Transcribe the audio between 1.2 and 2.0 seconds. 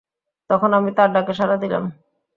সাড়া দিলাম।